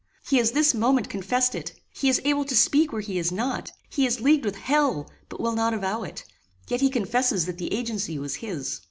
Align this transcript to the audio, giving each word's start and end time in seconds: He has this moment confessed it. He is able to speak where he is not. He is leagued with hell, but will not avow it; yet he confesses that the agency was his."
He 0.25 0.37
has 0.37 0.53
this 0.53 0.73
moment 0.73 1.11
confessed 1.11 1.53
it. 1.53 1.73
He 1.93 2.09
is 2.09 2.19
able 2.25 2.43
to 2.45 2.55
speak 2.55 2.91
where 2.91 3.03
he 3.03 3.19
is 3.19 3.31
not. 3.31 3.71
He 3.87 4.07
is 4.07 4.19
leagued 4.19 4.45
with 4.45 4.55
hell, 4.55 5.07
but 5.29 5.39
will 5.39 5.53
not 5.53 5.75
avow 5.75 6.01
it; 6.01 6.23
yet 6.67 6.81
he 6.81 6.89
confesses 6.89 7.45
that 7.45 7.59
the 7.59 7.71
agency 7.71 8.17
was 8.17 8.37
his." 8.37 8.79